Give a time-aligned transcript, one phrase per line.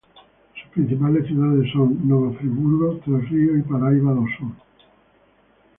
[0.63, 4.51] Sus principales ciudades son Nova Friburgo, Três Rios y Paraíba do Sul.